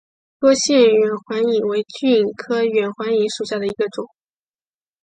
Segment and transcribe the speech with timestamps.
[0.39, 4.07] 多腺远环蚓为巨蚓科远环蚓属下的一个种。